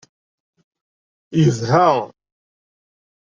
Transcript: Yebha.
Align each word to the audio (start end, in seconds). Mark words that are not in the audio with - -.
Yebha. 1.43 1.87